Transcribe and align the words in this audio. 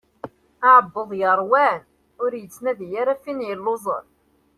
Aɛebbuḍ 0.67 1.09
yeṛwan 1.19 1.81
ur 2.23 2.31
yettnadi 2.35 2.87
ara 3.01 3.13
ɣef 3.15 3.23
win 3.25 3.45
yelluẓen. 3.47 4.05